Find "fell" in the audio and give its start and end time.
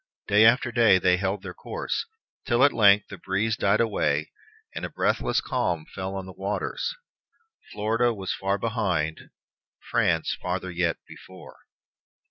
5.93-6.15